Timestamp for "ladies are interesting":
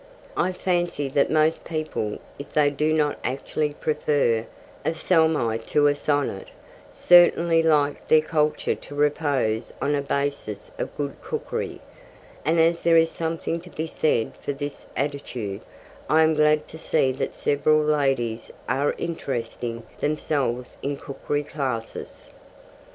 17.83-19.83